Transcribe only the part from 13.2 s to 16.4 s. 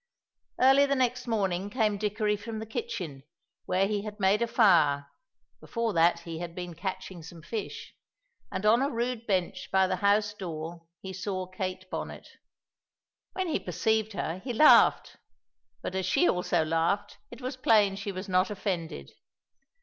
When he perceived her he laughed; but as she